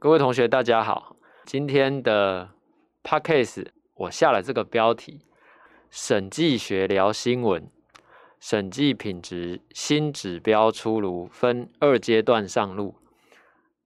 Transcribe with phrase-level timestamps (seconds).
[0.00, 1.16] 各位同学，大家好。
[1.44, 2.48] 今天的
[3.02, 5.22] podcast 我下了这个标题：
[5.90, 7.68] 审计学聊新闻，
[8.38, 12.94] 审计品质新指标出炉，分二阶段上路。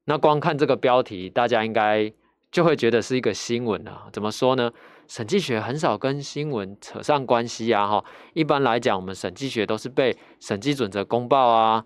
[0.04, 2.12] 那光看这个标题，大家应该
[2.50, 4.08] 就会觉得是一个新闻啊。
[4.12, 4.70] 怎么说呢？
[5.08, 7.86] 审计学很少跟新闻扯上关系啊。
[7.86, 8.04] 哈，
[8.34, 11.82] 一般来讲，我们审计学都是被审计准则公报啊。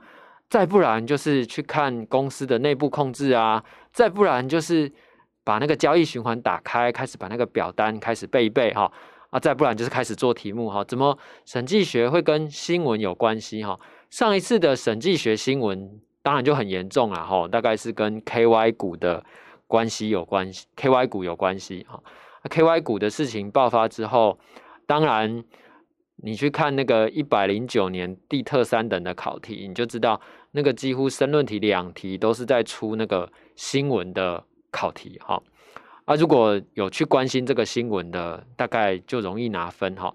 [0.49, 3.65] 再不然就是去看公司的内部控制啊，
[3.97, 4.93] 再不然就是
[5.43, 8.93] 把那个交易循环打开，开始把那个表单开始背一背哈
[9.31, 10.85] 啊，再不然就是开始做题目哈。
[10.85, 13.81] 怎么审计学会跟新闻有关系哈？
[14.11, 19.25] 上一次的审计学新闻当然就很严重了哈，大概是跟 KY 股的
[19.67, 21.99] 关系有关系，KY 股有关系哈。
[22.51, 24.39] KY 股的事情爆发之后，
[24.87, 25.43] 当然。
[26.23, 30.19] 你去看那个一百零九年地特三等的考题，你就知道
[30.53, 35.43] 那个几乎申论题两题都是在出那个新闻的考题哈。
[36.05, 40.15] 啊，如果有去关心这个新闻的，大概就容易拿分哈。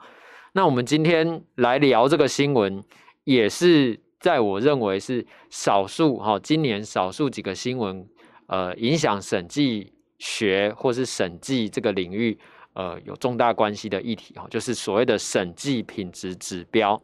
[0.53, 2.81] 那我们今天来聊这个新闻，
[3.25, 8.07] 也是在我认为是少数哈，今年少数几个新闻，
[8.47, 12.39] 呃，影响审计学或是审计这个领域。
[12.73, 17.01] 呃，有重大关系的议题哈，就是所谓的审计品质指标，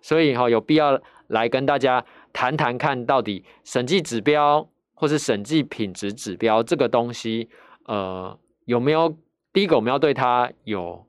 [0.00, 7.48] 所以哈，有必要来跟大家谈谈看到底审计指标或是审计品质指标这个东西，
[7.86, 9.16] 呃，有没有
[9.52, 11.06] 第一个我们要对它有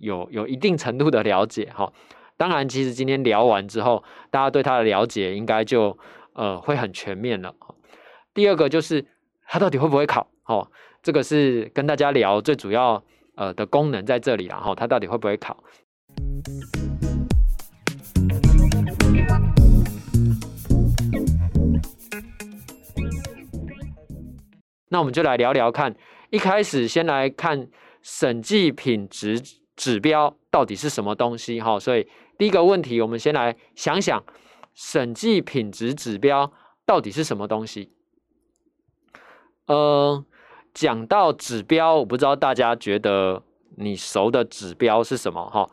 [0.00, 1.92] 有有一定程度的了解哈。
[2.36, 5.96] 当然，其实今天聊完之后，大家对它的了解应该就
[6.32, 7.54] 呃会很全面了。
[8.32, 9.04] 第二个就是
[9.46, 10.70] 它到底会不会考哦？
[11.02, 13.02] 这个是跟大家聊最主要
[13.34, 15.62] 呃的功能在这里，然后它到底会不会考？
[24.90, 25.96] 那我们就来聊聊看，
[26.28, 27.66] 一开始先来看
[28.02, 29.40] 审计品质
[29.74, 31.80] 指标到底是什么东西哈。
[31.80, 32.06] 所以
[32.36, 34.22] 第一个问题，我们先来想想
[34.74, 36.52] 审计品质指标
[36.84, 37.90] 到底是什么东西？
[39.66, 40.24] 呃。
[40.72, 43.42] 讲到指标，我不知道大家觉得
[43.76, 45.68] 你熟的指标是什么哈？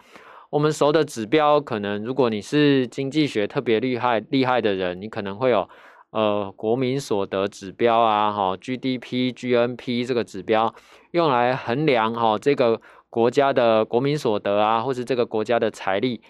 [0.50, 5.70] 我们熟的指标，可能如果你是经济学特别厉害厉害的人，你可能会有
[6.12, 10.74] 呃国民所得指标啊，哈 GDP、GNP 这个指标
[11.12, 16.22] 用来衡量哈这个国家的国民所得啊，或是这个国家的财力。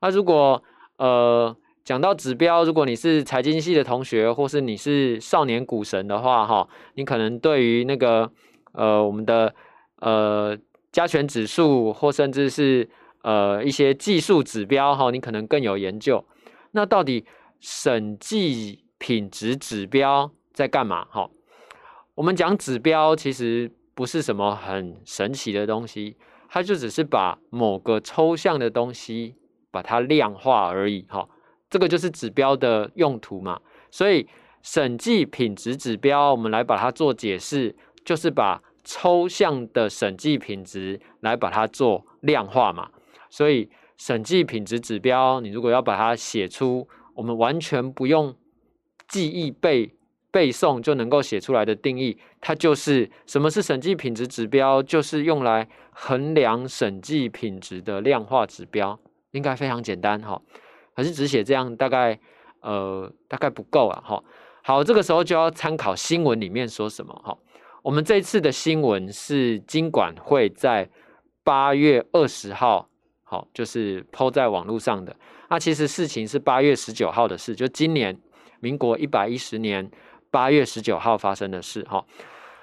[0.00, 0.62] 那如果
[0.98, 8.30] 呃讲到指标，如果你是财经系的同学，或是你是少年股神的话，哈，你可能对于那个
[8.72, 9.54] 呃我们的
[10.00, 10.56] 呃
[10.92, 12.88] 加权指数，或甚至是
[13.22, 16.24] 呃一些技术指标，哈，你可能更有研究。
[16.72, 17.24] 那到底
[17.60, 21.04] 审计品质指标在干嘛？
[21.10, 21.28] 哈，
[22.14, 26.16] 我们讲指标其实不是什么很神奇的东西，
[26.48, 29.34] 它就只是把某个抽象的东西
[29.70, 31.28] 把它量化而已，哈。
[31.68, 33.60] 这个就是指标的用途嘛，
[33.90, 34.26] 所以
[34.62, 37.76] 审计品质指标，我们来把它做解释，
[38.06, 42.88] 就是把抽象的审计品质来把它做量化嘛。
[43.28, 48.34] 所以审计品质指标，你如果要把它写出，我们完全不用
[49.08, 49.94] 记忆背
[50.30, 58.98] 背诵就能够写出来的定义，它就是什么是审计品质指标，就是用来衡量审计品质的量化指标，
[59.30, 60.40] 应该非常简单哈。
[60.94, 62.18] 可是只写这样大概
[62.60, 64.22] 呃大概不够啊哈。
[64.62, 67.36] 好这个时候就要参考新闻里面说什么哈。
[67.82, 70.88] 我们这次的新闻是经管会在
[71.42, 72.88] 八月二十号
[73.22, 75.14] 好就是抛在网络上的。
[75.50, 78.18] 那其实事情是八月十九号的事就今年
[78.64, 79.88] 民国一百一十年
[80.30, 82.04] 八月十九号发生的事哈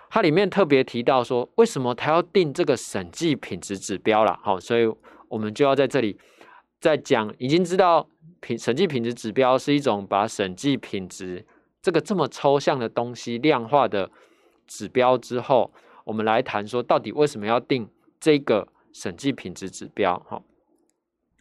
[0.10, 4.92] 它里面特别提到说为什么他要定这个审计品质指标了好所以
[5.30, 6.20] 我们就要在这里
[6.80, 8.08] 再讲已经知道。
[8.44, 11.46] 品审计品质指标是一种把审计品质
[11.80, 14.10] 这个这么抽象的东西量化的
[14.66, 15.72] 指标之后，
[16.06, 17.88] 我们来谈说到底为什么要定
[18.20, 20.18] 这个审计品质指标？
[20.28, 20.42] 哈，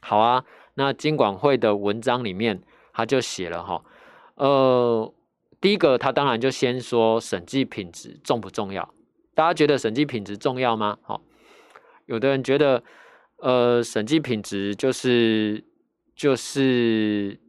[0.02, 2.60] 好啊，那经管会的文章里面
[2.92, 3.82] 他就写了哈，
[4.40, 5.14] 呃，
[5.60, 8.88] 第一个他当然就先说审计品质重不重要？
[9.34, 10.98] 大家觉得审计品质重要吗？
[11.02, 11.20] 好，
[12.06, 12.82] 有的人觉得，
[13.36, 15.64] 呃，审计品质就是。
[16.16, 17.40] 就是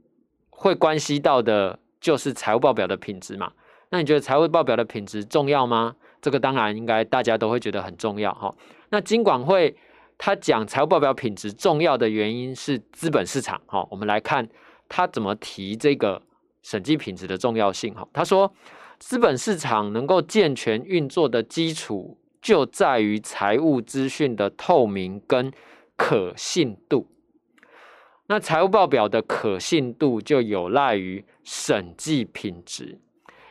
[0.49, 3.51] 会关系到的，就是财务报表的品质嘛。
[3.89, 5.93] 那你觉得财务报表的品质重要吗？
[6.21, 8.55] 这个当然应该大家都会觉得很重要哈。
[8.87, 9.75] 那金管会
[10.17, 13.85] 他讲财务报表品质重要的原因是资本市场哈。
[13.91, 14.47] 我们来看
[14.87, 16.21] 他怎么提这个
[16.61, 18.07] 审计品质的重要性哈。
[18.13, 18.53] 他说，
[18.99, 25.51] 资本市场能够健全运作的基础，就在于财务资讯的透明跟
[25.95, 27.07] 可信度。
[28.27, 32.97] 那财务报表的可信度就有赖于审计品质，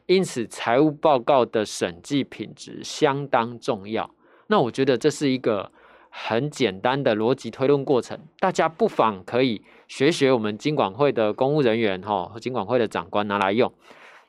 [0.06, 4.10] 因此财务报告的审计品质相当重要。
[4.46, 5.70] 那我觉得这是一个
[6.08, 13.74] 很简单的逻辑推论过程，大家不妨可以学学我们金管会的公务人员哈和金管会的长官拿来用。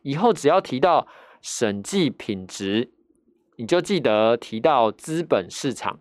[0.01, 1.05] 以后只要提到
[1.39, 2.89] 审计品质，
[3.57, 5.99] 你就记得提到资本市场。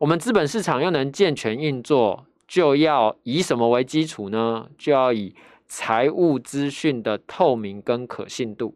[0.00, 4.68] 我们资本市场要能健全运作，就要以什么为基础呢？
[4.76, 5.32] 就要以
[5.68, 8.74] 财务资讯的透明跟可信度。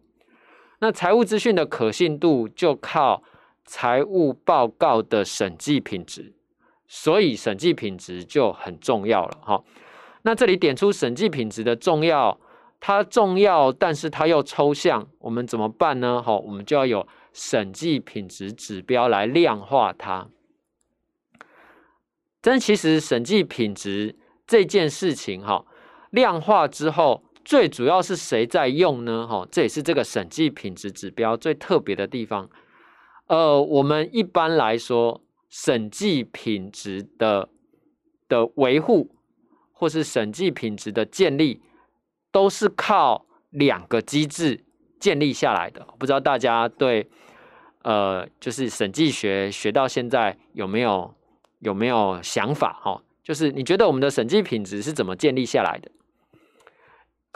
[0.79, 3.25] 那财务资讯的可信度就靠
[3.65, 6.33] 财务报告的审计品质，
[6.87, 9.65] 所以审计品质就很重要了哈。
[10.23, 12.41] 那这里点出审计品质的重要。
[12.85, 16.21] 它重要，但是它又抽象，我们怎么办呢？
[16.21, 20.27] 好，我们就要有审计品质指标来量化它。
[22.41, 24.17] 但其实审计品质
[24.49, 25.65] 这件事情，哈，
[26.11, 29.29] 量化之后，最主要是谁在用呢？
[29.29, 32.51] 哈，这也是这个审计品质指标最特别的地方。
[33.29, 37.49] 呃，我们一般来说，审计品质的
[38.29, 39.15] 的维护，
[39.82, 41.61] 或是审计品质的建立。
[42.34, 44.64] 都是靠两个机制
[44.99, 47.06] 建立下来的，不知道大家对
[47.82, 51.14] 呃，就是审计学学到现在有没有
[51.58, 53.02] 有没有想法哈？
[53.23, 55.90] 就是你觉得我们的审计品质是怎么建立下来的？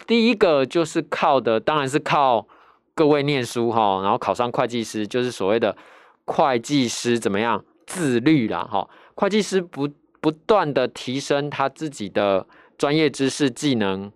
[0.06, 2.49] 第一个就是靠的，当然是靠
[2.94, 5.76] 各位念书哈，然后考上会计师，就是所谓的
[6.25, 8.88] 会计师怎么样自律啦哈？
[9.14, 9.87] 会计师不
[10.26, 14.11] 不断的提升他自己的专业知识技能。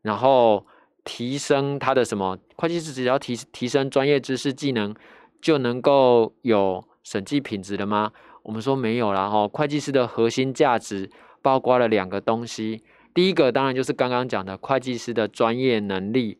[0.00, 0.66] 然后
[1.04, 2.38] 提升他的什么？
[2.56, 4.94] 会计师只要提提升专业知识技能，
[5.42, 8.10] 就能够有审计品质的吗？
[8.42, 9.28] 我们说没有啦。
[9.28, 9.46] 哈。
[9.48, 11.10] 会计师的核心价值
[11.42, 16.38] 包括了两个东西，第一个当然就是刚刚讲的会计师的专业能力，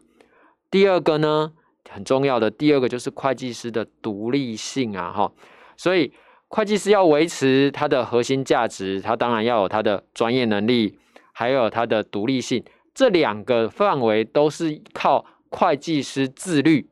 [0.71, 1.53] 第二个呢
[1.91, 5.31] 很重要的，第二个就是会计师的独立性啊哈。
[5.77, 6.11] 所以
[6.51, 10.99] 会计师要维持他的核心价值，他当然要有他的专业能力，
[11.33, 12.63] 还有他的独立性。
[12.93, 16.91] 这两个范围都是靠会计师自律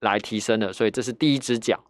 [0.00, 1.84] 来提升的，所以这是第一只脚。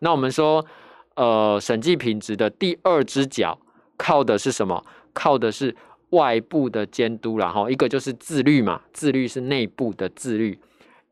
[0.00, 0.66] 那我们说，
[1.14, 3.56] 呃，审计品质的第二只脚
[3.96, 4.84] 靠的是什么？
[5.12, 5.74] 靠的是
[6.10, 10.58] 外部的监督然后一个就是自律嘛，自律是内部的自律；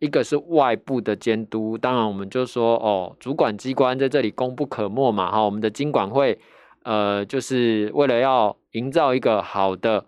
[0.00, 1.78] 一个是外部的监督。
[1.78, 5.30] 当然，我们就说哦，主管机关在这里功不可没嘛。
[5.30, 6.36] 哈，我们的经管会，
[6.82, 10.04] 呃，就是为了要营造一个好的。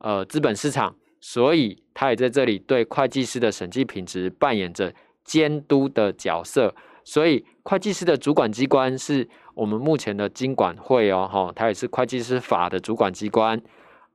[0.00, 4.94] 呃，资本市场，所以他也在这里对会计师的审计品质扮演着
[5.24, 6.72] 监督的角色。
[7.02, 13.60] 所以，会计师的主管机关是我们目前的经管会哦，哈，它也是会计师法的主管机关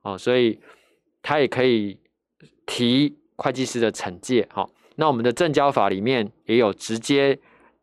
[0.00, 0.58] 哦，所以
[1.20, 2.00] 它也可以
[2.64, 4.48] 提会计师的惩戒。
[4.54, 7.38] 哈，那我们的证交法里面也有直接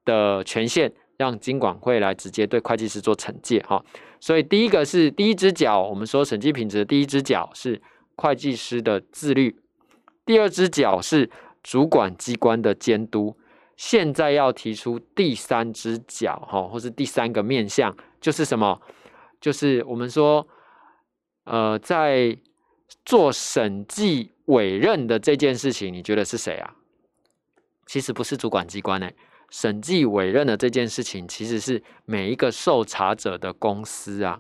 [0.05, 3.59] 的权限，让金管会来直接对会计师做惩戒。
[3.67, 3.83] 哈，
[4.19, 7.81] 所以第一个是第一只脚，我们说审计品质的第一只脚是。
[8.17, 9.55] 会计师的自律，
[10.25, 11.27] 第二只脚是
[11.63, 13.35] 主管机关的监督。
[13.75, 18.79] 现在要提出第三只脚，哈，或是第三个面向，就是什么？
[19.39, 20.45] 就是我们说，
[21.45, 22.37] 呃，在
[23.03, 26.75] 做审计委任的这件事情，你觉得是谁啊？
[27.91, 29.13] 其实不是主管机关诶，
[29.49, 34.39] 审计委任的这件事情，其实是每一个受查者的公司啊。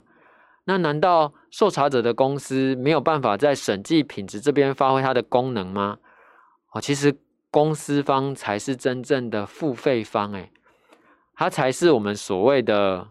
[0.63, 5.97] 那难道受查者的公司没有办法在审计品质这边发挥它的功能吗？
[6.71, 7.13] 哦，其实
[7.49, 10.49] 公司方才是真正的付费方，诶，
[11.35, 13.05] 他才是我们所谓的，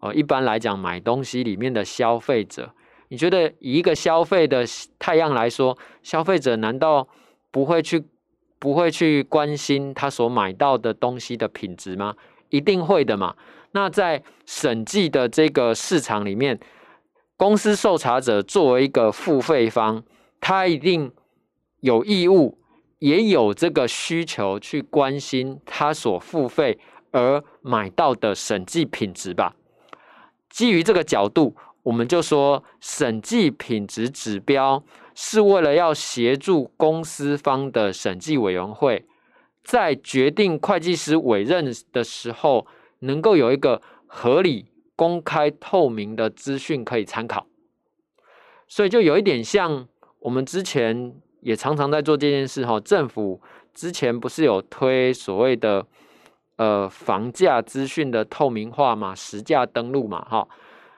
[0.00, 2.74] 呃，一般来讲买东西里面的消费者。
[3.06, 4.64] 你觉得以一个消费的
[4.98, 7.06] 太阳来说，消费者难道
[7.52, 8.04] 不会去
[8.58, 12.14] 不会去关心他所买到的东西的品质吗？
[12.50, 13.34] 一定会的嘛。
[13.72, 16.58] 那在审计的这个市场里面。
[17.38, 20.02] 公司受查者作为一个付费方，
[20.40, 21.12] 他一定
[21.80, 22.56] 有义务，
[22.98, 26.78] 也有这个需求去关心他所付费
[27.10, 29.54] 而买到的审计品质吧。
[30.48, 31.54] 基于这个角度，
[31.86, 34.82] 我们就说，审计品质指标
[35.14, 39.06] 是为了要协助公司方的审计委员会，
[39.62, 42.66] 在决定会计师委任的时候，
[43.00, 44.66] 能够有一个合理。
[44.98, 47.46] 公开透明的资讯可以参考，
[48.66, 49.86] 所以就有一点像
[50.20, 52.80] 我们之前也常常在做这件事哈。
[52.80, 53.38] 政府
[53.74, 55.86] 之前不是有推所谓的
[56.56, 60.48] 呃房价资讯的透明化嘛，实价登录嘛，哈。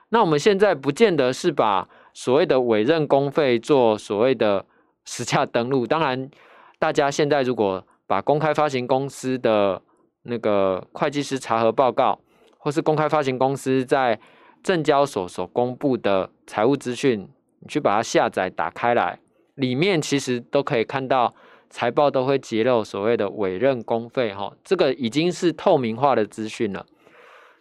[0.09, 4.65] 那我们现在不见得是把所谓的委任公费做所谓的
[5.05, 6.29] 实价登录，当然，
[6.77, 9.81] 大家现在如果把公开发行公司的
[10.23, 12.19] 那个会计师查核报告，
[12.57, 14.19] 或是公开发行公司在
[14.63, 19.19] 证交所所公布的财务资讯，你去把它下载打开来，
[19.55, 21.33] 里面其实都可以看到
[21.69, 26.85] 财报都会揭露所谓的委任公费，哈，这个已经是透明化的资讯了。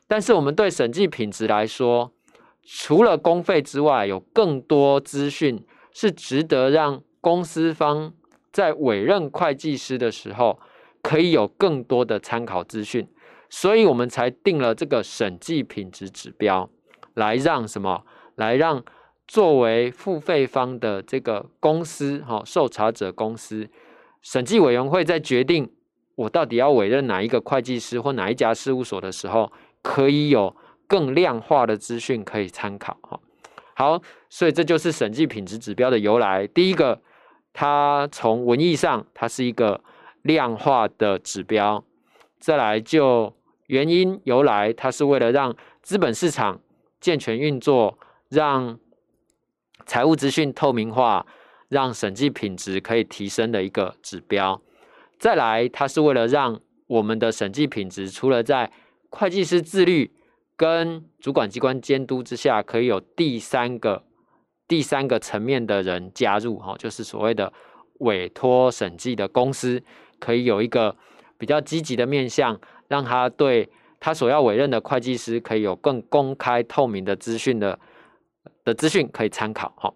[0.06, 2.10] 但是我们对审计品质来说，
[2.70, 8.12] 除了公费之外，有更多资讯是值得让公司方
[8.52, 10.60] 在委任会计师的时候，
[11.00, 13.08] 可以有更多的参考资讯，
[13.48, 16.68] 所以我们才定了这个审计品质指标，
[17.14, 18.04] 来让什么？
[18.34, 18.84] 来让
[19.26, 23.70] 作为付费方的这个公司，哈，受查者公司，
[24.20, 25.72] 审计委员会在决定
[26.16, 30.54] 我到底要委任哪一个会计师或哪一家事务所的时候，可以有。
[30.88, 33.20] 更量化的资讯可以参考哈，
[33.74, 36.46] 好，所以这就是审计品质指标的由来。
[36.46, 37.00] 第一个，
[37.52, 39.80] 它从文义上，它是一个
[40.22, 41.84] 量化的指标；
[42.40, 43.32] 再来就
[43.66, 46.58] 原因由来，它是为了让资本市场
[47.00, 47.98] 健全运作，
[48.30, 48.80] 让
[49.84, 51.26] 财务资讯透明化，
[51.68, 54.58] 让审计品质可以提升的一个指标；
[55.18, 58.72] 再来，它是为了让我们的审计品质除了在
[59.10, 60.10] 会计师自律。
[60.58, 64.02] 跟主管机关监督之下，可以有第三个、
[64.66, 67.52] 第三个层面的人加入，哈，就是所谓的
[68.00, 69.80] 委托审计的公司，
[70.18, 70.96] 可以有一个
[71.38, 77.78] 比较积极的面向，让他对他所要委任的会计师，可以有更公开透明的资讯的
[78.64, 79.94] 的资讯可以参考，哈。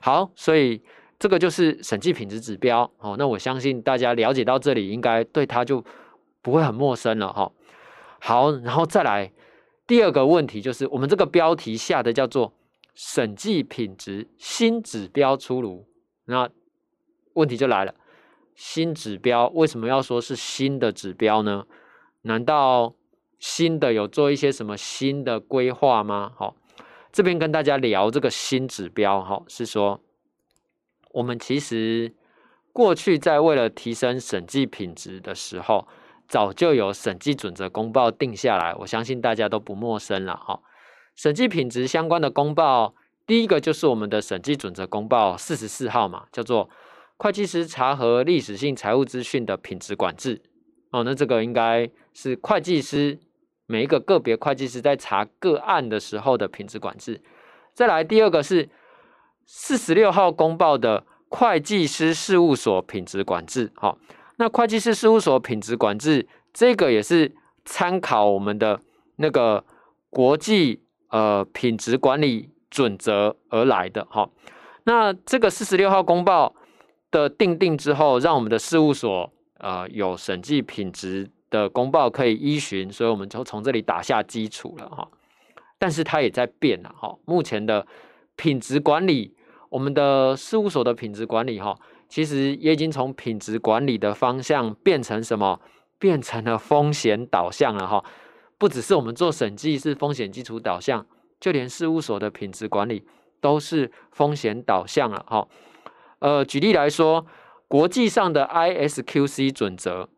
[0.00, 0.80] 好，所以
[1.18, 5.84] 这个就是审计品质指标，哦，那我相信大家了解到这里，应该对他就
[6.40, 7.50] 不会很陌生了，哈。
[8.20, 9.32] 好，然后再来。
[9.86, 12.54] 第二个问题就是，我们这个标题下的叫做
[12.94, 15.86] “审计品质新指标出炉”，
[16.24, 16.48] 那
[17.34, 17.94] 问题就来了：
[18.54, 21.66] 新指标为什么要说是新的指标呢？
[22.22, 22.94] 难道
[23.38, 26.32] 新的有做一些什么新的规划吗？
[26.34, 26.56] 好，
[27.12, 30.00] 这边跟大家聊这个新指标，哈，是说
[31.10, 32.14] 我们其实
[32.72, 35.86] 过去在为了提升审计品质的时候。
[36.34, 40.58] 早就有审计准则公报定下来，我相信大家都不陌生了哈。
[41.14, 42.92] 审计品质相关的公报，
[43.24, 46.68] 第一个就是我们的审计准则公报四十四号嘛，叫做
[47.18, 50.42] 会计师查核历史性财务资讯的品质管制。
[50.90, 53.16] 哦，那这个应该是会计师
[53.66, 57.22] 每一个个别会计师在查个案的时候的品质管制。
[57.74, 58.68] 再来第二个是
[59.46, 63.70] 四十六号公报的会计师事务所品质管制。
[63.76, 63.96] 好。
[64.36, 67.32] 那会计师事务所品质管制，这个也是
[67.64, 68.80] 参考我们的
[69.16, 69.64] 那个
[70.10, 74.28] 国际呃品质管理准则而来的哈。
[74.84, 76.54] 那这个四十六号公报
[77.10, 85.08] 的定定之后，让我们的事务所呃有审计品质的公报可以依循，所以我们就从这里打下基础了哈。
[85.78, 87.16] 但是它也在变了哈。
[87.24, 87.86] 目前的
[88.34, 89.32] 品质管理，
[89.68, 91.78] 我们的事务所的品质管理哈。
[92.14, 95.60] 其实也已经从品质管理的方向变成什么？
[95.98, 98.04] 变成了风险导向了哈。
[98.56, 101.04] 不只是我们做审计是风险基础导向，
[101.40, 103.04] 就连事务所的品质管理
[103.40, 105.48] 都是风险导向了哈。
[106.20, 107.26] 呃，举例来说，
[107.66, 110.08] 国际上的 ISQC 准则，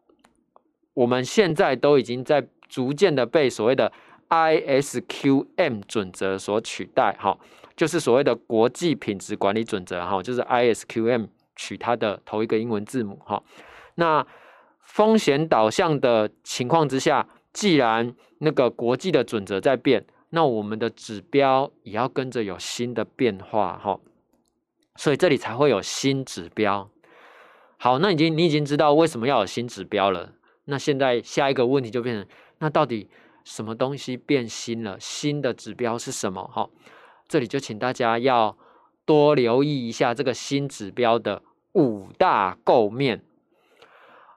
[0.92, 3.90] 我们现在都已经在逐渐的被所谓的
[4.28, 7.38] ISQM 准则所取代哈，
[7.74, 11.28] 就是所谓的国际品质管理准则哈，就是 ISQM。
[11.56, 13.42] 取它的头一个英文字母哈，
[13.94, 14.24] 那
[14.80, 23.98] 风险导向的情况之下，既然那个国际的准则在变，那我们的指标也要跟着有新的变化哈，
[24.96, 26.88] 所以这里才会有新指标。
[27.78, 30.34] 好，那已经你已经知道为什么要有新指标了，
[30.66, 32.26] 那现在下一个问题就变成，
[32.58, 33.08] 那到底
[33.44, 35.00] 什么东西变新了？
[35.00, 36.46] 新的指标是什么？
[36.46, 36.68] 哈，
[37.26, 38.56] 这里就请大家要。
[39.06, 41.40] 多留意一下这个新指标的
[41.76, 43.22] 五大构面。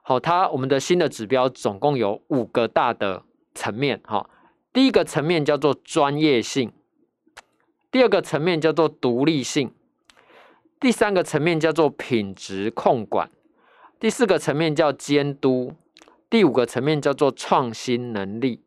[0.02, 3.22] 好，它我们的新的指标总共有五个大的
[3.54, 4.00] 层面。
[4.04, 4.28] 哈，
[4.72, 6.70] 第一个层面叫做专业性，
[7.90, 9.72] 第二个层面叫做独立性，
[10.78, 13.30] 第三个层面叫做品质控管，
[13.98, 15.72] 第四个层面叫监督，
[16.28, 18.60] 第五个层面叫做创新能力。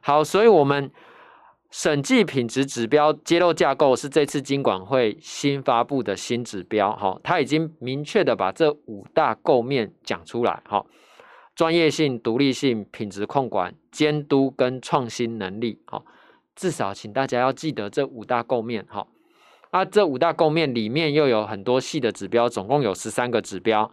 [0.00, 0.90] 好，所以我们。
[1.76, 10.86] 审计品质指标揭露架构是这次金管会新发布的新指标，哈，它已经明确的把这五大构面讲出来，哈，
[11.56, 16.00] 专业性、独立性、品质控管、监督跟创新能力，哈，
[16.54, 19.08] 至少请大家要记得这五大构面，哈，
[19.70, 23.90] 啊，这五大构面里面又有很多细的指标，总共有十三个指标，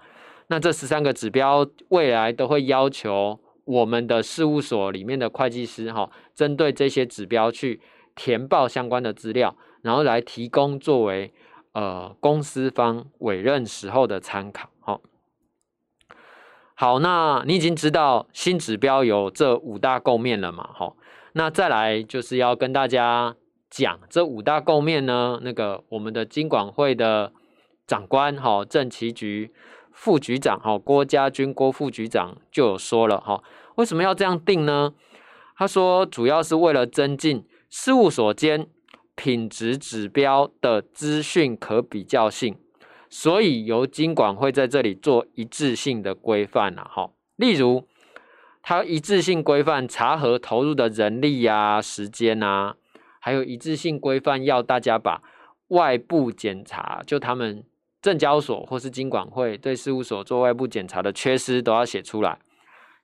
[0.49, 3.39] 那这十三个指标未来都会要求。
[3.65, 7.79] 我们的事务所里面的会计师哈，针对这些指标去
[8.15, 11.33] 填报相关的资料，然后来提供作为
[11.73, 14.69] 呃公司方委任时候的参考。
[14.79, 15.01] 好，
[16.75, 20.69] 好，那你已经知道新指标有这五大构面了嘛？
[20.73, 20.97] 好，
[21.33, 23.35] 那再来就是要跟大家
[23.69, 27.31] 讲这五大构面呢，那个我们的金管会的
[27.87, 29.53] 长官哈，政企局
[29.93, 33.43] 副局长哈，郭家军郭副局长就有说了哈。
[33.75, 34.93] 为什么要这样定呢？
[35.55, 38.67] 他说，主要是为了增进事务所间
[39.15, 42.57] 品质指标的资讯可比较性，
[43.09, 46.83] 所以由金管会在这里做一致性的规范了。
[46.89, 47.87] 哈，例如，
[48.63, 52.75] 它一致性规范查核投入的人力呀、时间啊，
[53.19, 55.21] 还有一致性规范要大家把
[55.67, 57.63] 外部检查，就他们
[58.01, 62.39] 证交所或是金管会对事务所做外部检查的缺失都要写出来。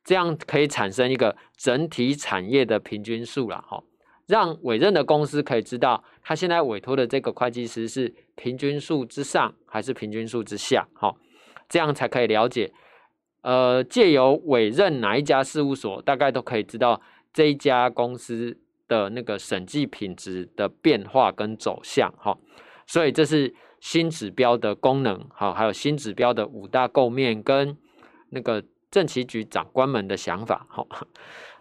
[0.04, 3.84] 这样可以产生一个整体产业的平均数了，哈，
[4.26, 11.14] 让委任的公司可以知道他现在委托的这个会计师是平均数之上还是平均数之下，哈，
[11.68, 12.72] 这样才可以了解，
[13.42, 17.02] 呃，借由委任哪一家事务所，大概都可以知道
[17.34, 22.38] 这一家公司的那个审计品质的变化跟走向，哈，
[22.86, 27.78] 所以这是新指标的功能，好，还有新指标的五大构面跟
[28.30, 28.64] 那个。
[28.90, 30.88] 政企局长官们的想法，好，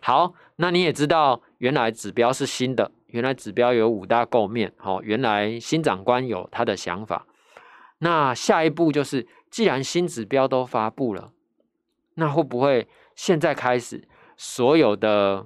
[0.00, 7.26] 好，那你也知道，原来指标是新的，原来指标有五大构面，好，原来新长官有他的想法，
[7.98, 11.32] 那下一步就是，既然新指标都发布了，
[12.14, 15.44] 那会不会现在开始，所有的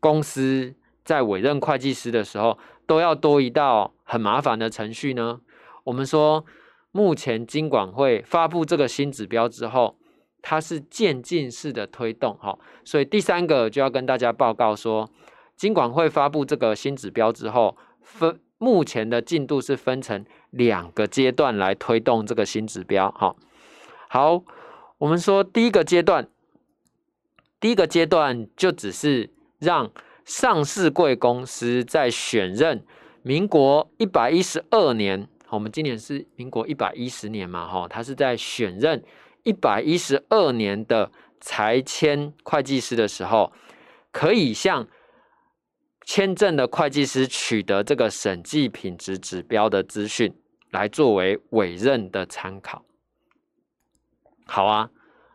[0.00, 5.40] 公司在委任会计师的时候，都要多一道很麻烦的程序呢？
[5.84, 6.44] 我们说，
[6.92, 9.96] 目前金管会发布这个新指标之后。
[10.42, 15.10] 它是渐进式的推动，哈，所以第三个就要跟大家报告说，
[15.54, 23.36] 金管会发布这个新指标之后，分目前的进度是分成两个阶段来推动这个新指标，哈。
[24.08, 24.42] 好，
[24.96, 26.26] 我们说第一个阶段，
[27.60, 29.90] 第一个阶段就只是让
[30.24, 32.82] 上市贵公司在选任
[33.22, 39.02] 民国一百一十二年，我们今年是民国一百一十年嘛，哈，他是在选任。
[39.42, 41.10] 一百一十二年的
[41.40, 43.50] 才签会计师的时候，
[44.12, 44.86] 可以向
[46.04, 50.34] 签证的会计师取得这个审计品质指标的资讯，
[50.72, 52.84] 来作为委任的参考。
[54.44, 54.90] 好啊，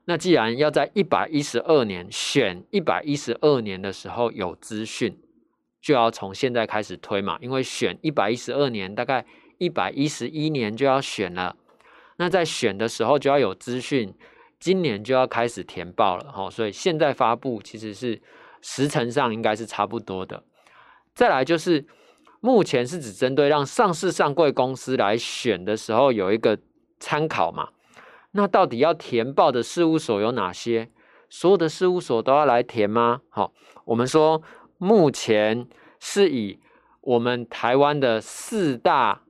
[0.05, 5.17] 那既然要在一百一十二年选一百一十二年的时候有资讯，
[5.81, 9.25] 就要从现在开始推嘛，因为选一百一十二年，大概
[9.57, 11.55] 一百一十一年就要选了。
[12.17, 14.13] 那在选的时候就要有资讯，
[14.57, 18.21] 今年就要开始填报了哈，所以现在发布其实是
[18.61, 20.41] 时程上应该是差不多的。
[21.13, 21.85] 再来就是
[22.39, 26.57] 目前是只针对让上市上柜公司来选的时候有一个
[27.01, 27.67] 参考嘛，
[28.31, 30.89] 那到底要填报的事务所有哪些？
[31.29, 33.19] 所有的事务所都要来填吗？
[33.27, 33.51] 好，
[33.83, 34.41] 我们说
[34.77, 35.67] 目前
[35.99, 36.59] 是以
[37.01, 39.23] 我们台湾的四大。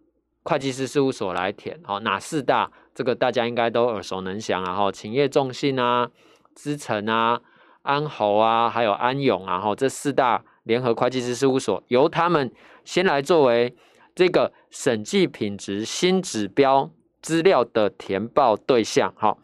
[0.46, 2.72] 会计师事务所来填，好，哪四大？
[2.94, 6.08] 这个大家应该都耳熟能详啊，哈，勤业众信啊，
[6.54, 7.42] 资诚啊，
[7.82, 12.54] 安侯啊，还有安永啊，哈，这四大联合会计师事务所，由他们
[12.84, 13.76] 先来作为
[14.14, 16.92] 这个审计品质新指标
[17.24, 19.36] 资料的填报对象，哈，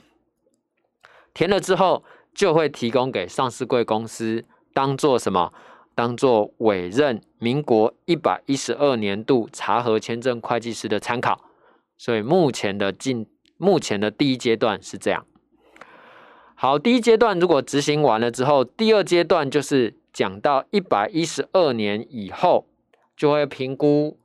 [1.34, 2.04] 填了之后
[2.36, 5.52] 就会提供给上市贵公司当做什么？
[5.94, 11.44] 当做委任民国一百一十二年度查核签证会计师的参考，
[11.98, 13.28] 所以目前的进
[13.58, 15.26] 目前的第一阶段是这样。
[16.56, 22.68] 好，第一阶段如果执行完了之后，第二阶段就是讲到一百一十二年以后，
[23.18, 24.20] 就会评估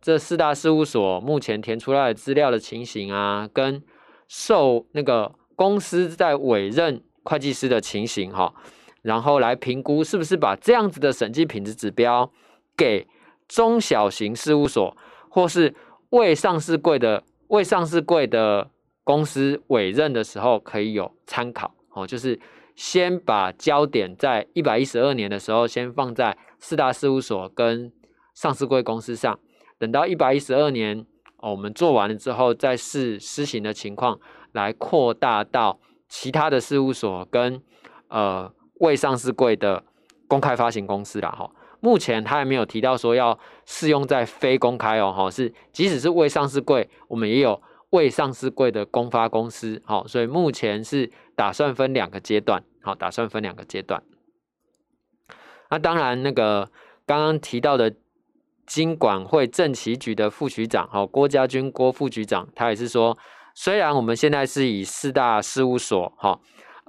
[0.00, 3.82] 这四大事务所目前填出来的资料的情形啊，跟
[4.28, 8.54] 受那个公司在委任会计师的情形哈。
[9.02, 12.30] 然后来评估是不是把这样子的审计品质指标
[12.76, 13.06] 给
[13.48, 14.96] 中小型事务所，
[15.28, 15.74] 或是
[16.10, 18.70] 未上市柜的未上市柜的
[19.04, 22.06] 公司委任的时候可以有参考哦。
[22.06, 22.38] 就是
[22.76, 27.92] 先把焦点在一百一十二年的时候，先放在四大事务所跟
[28.34, 29.38] 上市贵公司上，
[29.78, 31.04] 等到一百一十二年
[31.38, 34.18] 哦，我们做完了之后，再试施行的情况
[34.52, 37.60] 来扩大到其他的事务所跟
[38.08, 39.82] 呃未上市柜的
[40.28, 41.30] 公开发行公司啦。
[41.30, 41.50] 哈。
[41.82, 54.02] 目前他还没有提到说要适用在非公开哦，哈，是即使是未上市柜，我们也有未上市柜的公发公司，好，所以目前是打算分两个阶段，好，打算分两个阶段。
[55.70, 56.70] 那当然，那个
[57.06, 57.94] 刚刚提到的
[58.66, 63.16] 金管会政企局的副局长，好，郭家军郭副局长，他也是说，
[63.54, 66.38] 虽然我们现在是以四大事务所，哈，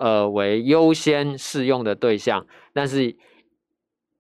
[0.02, 3.16] 呃为优先适用的对象，但是。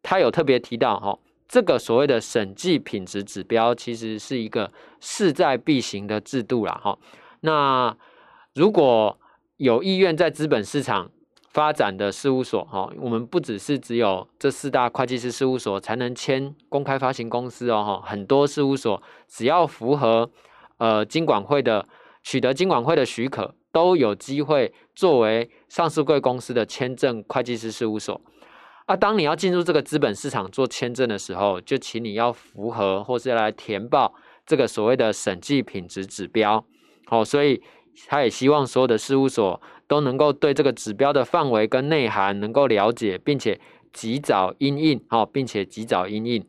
[0.03, 6.97] 他有特别提到哈，这个所谓的审计品质指标，其实是一个势在必行的制度啦哈。
[7.41, 7.95] 那
[8.55, 9.19] 如果
[9.57, 11.11] 有意愿在资本市场
[11.51, 20.31] 发展的事务所哈，我们不只是只有这四大会计师事务所才能签公开发行公司哦哈，很多事务所只要符合
[20.79, 21.87] 呃金管会的
[22.23, 28.19] 取得金管会的许可，都有机会作为上市贵公司的签证会计师事务所。
[28.87, 34.13] 那当你要进入这个资本市场做签证的时候，就请你要符合或是来填报
[34.45, 36.65] 这个所谓的审计品质指标。
[37.05, 37.61] 好，所以
[38.07, 43.57] 他也希望所有的事务所都能够对这个指标的范围跟内涵能够了解，并且
[43.93, 45.01] 及早应应。
[45.09, 46.45] 好，并且及早应应。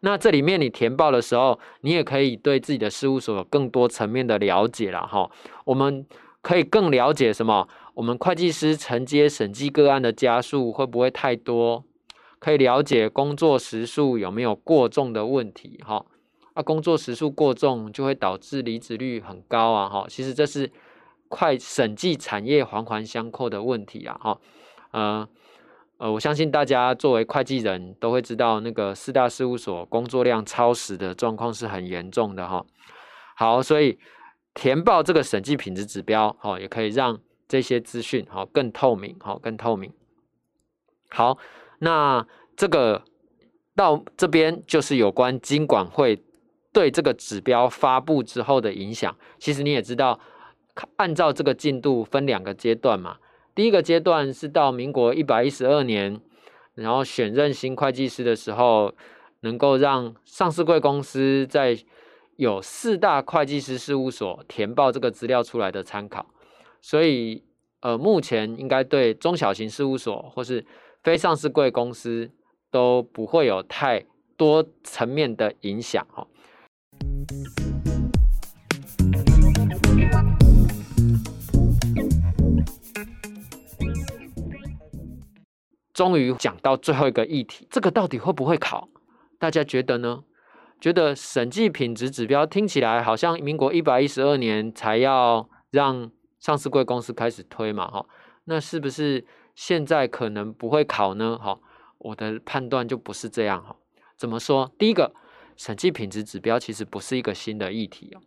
[0.00, 5.06] 那这里面你填报的时候，你也可以对自己的事务所有更多层面的了解了。
[5.06, 5.30] 哈，
[5.64, 6.04] 我们
[6.46, 7.66] 可以更了解什么？
[7.94, 11.84] 我们会计师承接审计个案的家数会不会太多？
[12.38, 15.82] 可以了解工作时数有没有过重的问题？
[15.84, 16.06] 哈，
[16.54, 19.88] 啊，工作时数过重就会导致离职率很高啊！
[19.88, 20.70] 哈，其实这是
[21.26, 24.16] 快审计产业环环相扣的问题啊！
[24.22, 24.38] 哈，
[24.92, 25.28] 呃
[25.98, 32.64] 呃，我相信大家作为会计人都会知道，那个四大事务所工作量超时的状况是很严重的哈。
[33.34, 33.98] 好，所以
[34.56, 37.20] 填报这个审计品质指标，哈，也可以让。
[37.48, 39.92] 这些资讯好更透明，好更透明。
[41.10, 41.38] 好，
[41.78, 43.04] 那这个
[43.76, 46.20] 到这边就是有关金管会
[46.72, 49.16] 对这个指标发布之后的影响。
[49.38, 50.18] 其实你也知道，
[50.96, 53.18] 按照这个进度分两个阶段嘛。
[53.54, 56.20] 第一个阶段是到民国一百一十二年，
[56.74, 58.92] 然后选任新会计师的时候，
[59.42, 61.78] 能够让上市贵公司在
[62.36, 66.26] 有四大会计师事务所填报这个资料出来的参考。
[66.82, 67.42] 所以，
[67.80, 70.64] 呃，目前应该对中小型事务所或是
[71.02, 72.30] 非上市贵公司
[72.70, 74.04] 都不会有太
[74.36, 76.26] 多层面的影响哈。
[85.94, 88.90] 终于讲到最后一个议题，这个到底会不会考？
[89.38, 90.22] 大家觉得呢？
[90.80, 96.10] 觉得审计品质指标听起来好像民国一百一十二年才要让。
[96.38, 98.06] 上市贵公司开始推嘛，哈，
[98.44, 99.24] 那是不是
[99.56, 101.36] 现在可能不会考呢？
[101.36, 101.58] 哈，
[101.98, 103.74] 我的判断就不是这样，哈。
[104.16, 104.70] 怎么说？
[104.78, 105.12] 第一个，
[105.56, 108.20] 审计品质指标其实不是一个新的议题哦，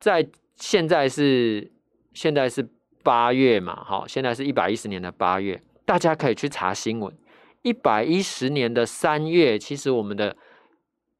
[0.00, 1.70] 在现在是
[2.14, 2.68] 现在是
[3.04, 7.16] 八月嘛，哈，现在是一百一十年的八月，大家可以去查新闻。
[7.62, 10.36] 一百一十年的三月，其实我们的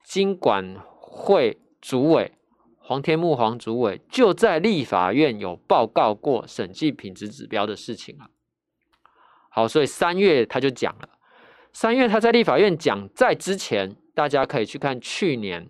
[0.09, 2.33] 经管会主委。
[2.79, 8.31] 黄天木黄主委就在立法院有报告过审计品质指标的事情了。
[9.51, 11.11] 好，所以三月他就讲了。
[11.75, 15.69] 三月他在立法院讲，在之前大家可以去看去年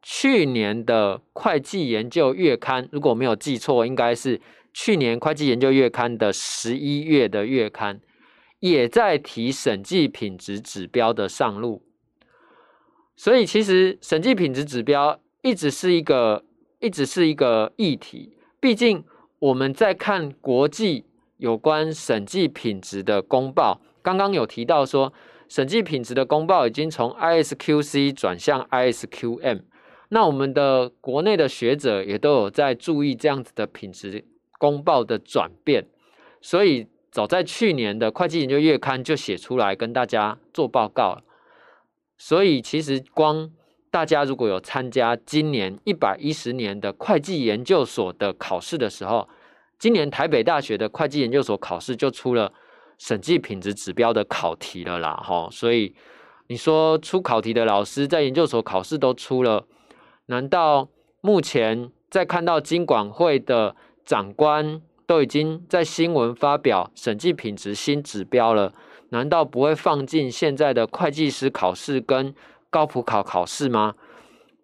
[0.00, 4.40] 去年的会计研究月刊，如果没有记错，应该是
[4.72, 8.00] 去年会计研究月刊的十一月的月刊，
[8.60, 11.84] 也在提审计品质指标的上路。
[13.18, 16.44] 所以其实审计品质指标一直是一个，
[16.78, 18.38] 一直是一个议题。
[18.60, 19.02] 毕竟
[19.40, 21.04] 我们在看国际
[21.38, 25.12] 有关审计品质的公报，刚刚有提到说，
[25.48, 29.62] 审计品质的公报已经从 ISQC 转向 ISQM。
[30.10, 34.24] 那我们的国内的学者也都有在注意这样子的品质
[34.58, 35.84] 公报的转变。
[36.40, 41.24] 所以早在去年的会计研究月刊就写出来跟大家做报告了。
[42.18, 43.50] 所以，其实光
[43.90, 49.28] 大家如果有参加今年一百一十年的会计研究所的考试的时候，
[49.78, 52.52] 今年台北大学的会计研究所考试就出了
[52.98, 55.48] 审计品质指标的考题了啦，哈。
[55.50, 55.94] 所以
[56.48, 59.64] 你说出考题的老师在研究所考试都出了，
[60.26, 60.88] 难道
[61.20, 68.74] 目前在看到金管会的长官都已经在新闻发表审计品质新指标了？
[69.10, 72.34] 难道不会放进现在的会计师考试跟
[72.70, 73.94] 高普考考试吗？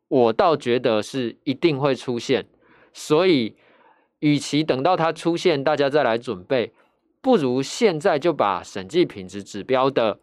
[0.08, 2.46] 我倒觉得是一定会出现，
[2.92, 3.56] 所以
[4.20, 6.72] 与其等到它出现，大家再来准备，
[7.20, 10.20] 不如现在就把审计品质指标的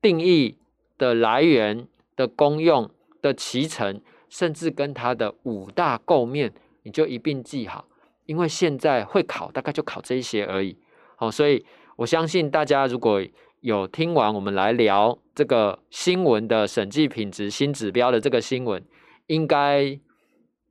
[0.00, 0.58] 定义
[0.98, 2.88] 的来源的功用
[3.20, 7.86] 的脐程，甚至跟它的五大构面，你就一并记好，
[8.26, 10.76] 因为现在会考，大概就考这些而已。
[11.16, 11.64] 好，所以
[11.96, 13.22] 我相信大家如果
[13.60, 18.82] 有听完我们来聊这个新闻的审计品质新指标的这个新闻，
[19.26, 19.98] 应该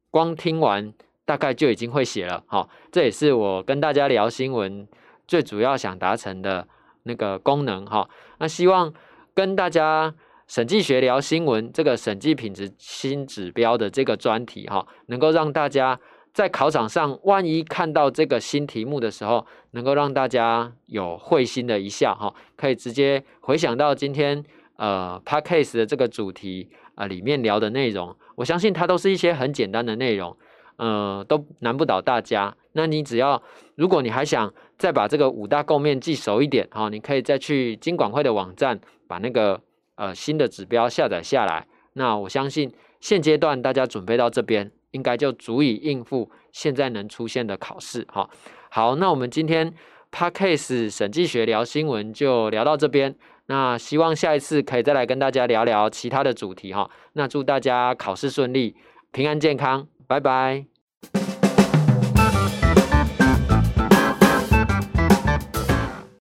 [0.10, 0.93] 光听完
[1.25, 2.43] 大概就已经会写了。
[2.47, 4.88] 好，这也是我跟大家聊新闻
[5.27, 6.67] 最主要想达成的
[7.03, 7.86] 那个功能。
[7.86, 8.93] 哈，那希望
[9.34, 10.13] 跟大家
[10.47, 15.99] 审计学聊新闻这个审计品质新指标的这个专题，哈，能够让大家。
[16.33, 24.43] 在考场上，万一看到这个新题目的时候，能够让大家有会心的一笑哈，可以直接回想到今天
[24.77, 30.35] 呃 p a c a s e 的这个主题啊里面聊的内容，我相信它都是一些很简单的内容，
[30.77, 32.55] 呃，都难不倒大家。
[32.73, 33.43] 那你只要，
[33.75, 39.59] 如果你还想再把这个五大构面记熟一点哈，你可以再去金管会的网站把那个
[39.95, 41.67] 呃新的指标下载下来。
[41.93, 44.71] 那我相信现阶段大家准备到这边。
[44.91, 48.30] 应该就足以应付现在能出现的考试，哈。
[48.69, 49.73] 好，那我们今天
[50.12, 53.15] p a c k a g e 审计学聊新闻就聊到这边。
[53.47, 56.89] 那希望下一次可以再来跟大家聊聊其他的主题，哈。
[57.13, 58.75] 那祝大家考试顺利，
[59.12, 60.70] 平安健康，拜拜。